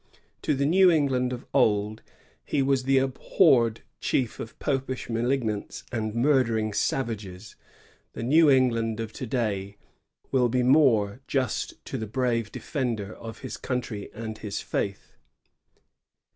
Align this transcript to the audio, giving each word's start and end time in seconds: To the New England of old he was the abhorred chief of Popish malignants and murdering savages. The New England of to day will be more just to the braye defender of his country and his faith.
To 0.41 0.55
the 0.55 0.65
New 0.65 0.89
England 0.89 1.31
of 1.31 1.45
old 1.53 2.01
he 2.43 2.63
was 2.63 2.85
the 2.85 2.97
abhorred 2.97 3.81
chief 3.99 4.39
of 4.39 4.57
Popish 4.57 5.11
malignants 5.11 5.83
and 5.91 6.15
murdering 6.15 6.73
savages. 6.73 7.55
The 8.13 8.23
New 8.23 8.49
England 8.49 8.99
of 8.99 9.13
to 9.13 9.27
day 9.27 9.77
will 10.31 10.49
be 10.49 10.63
more 10.63 11.21
just 11.27 11.85
to 11.85 11.99
the 11.99 12.07
braye 12.07 12.41
defender 12.51 13.13
of 13.13 13.41
his 13.41 13.57
country 13.57 14.09
and 14.11 14.39
his 14.39 14.59
faith. 14.59 15.17